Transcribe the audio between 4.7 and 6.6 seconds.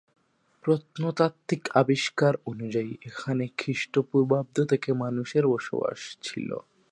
থেকে মানুষের বসবাস ছিল।